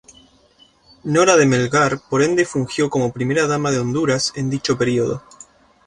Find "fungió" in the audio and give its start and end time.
2.45-2.89